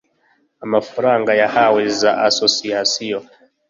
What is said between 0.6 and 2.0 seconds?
amafaranga yahawe